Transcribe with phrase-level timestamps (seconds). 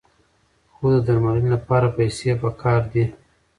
[0.73, 3.05] خو د درملنې لپاره پیسې پکار دي.